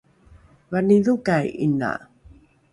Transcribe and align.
vanidhokai 0.71 1.45
’ina? 1.65 1.91